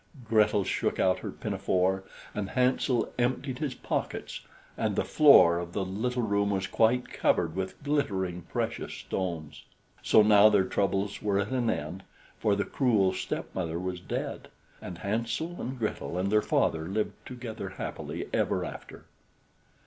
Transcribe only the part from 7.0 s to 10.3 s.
covered with glittering precious stones. So